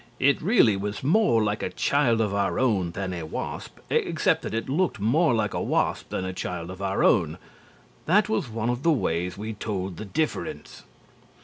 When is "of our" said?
2.21-2.57, 6.71-7.03